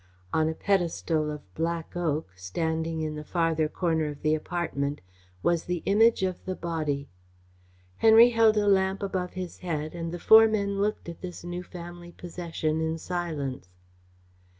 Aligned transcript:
On 0.33 0.49
a 0.49 0.55
pedestal 0.55 1.29
of 1.29 1.53
black 1.53 1.95
oak, 1.95 2.31
standing 2.35 3.01
in 3.01 3.13
the 3.13 3.23
farther 3.23 3.69
corner 3.69 4.07
of 4.07 4.23
the 4.23 4.33
apartment, 4.33 4.99
was 5.43 5.65
the 5.65 5.83
Image 5.85 6.23
of 6.23 6.43
the 6.45 6.55
Body. 6.55 7.07
Henry 7.97 8.31
held 8.31 8.57
a 8.57 8.65
lamp 8.67 9.03
above 9.03 9.33
his 9.33 9.59
head 9.59 9.93
and 9.93 10.11
the 10.11 10.17
four 10.17 10.47
men 10.47 10.81
looked 10.81 11.07
at 11.07 11.21
this 11.21 11.43
new 11.43 11.61
family 11.61 12.11
possession 12.11 12.81
in 12.81 12.97
silence. 12.97 13.69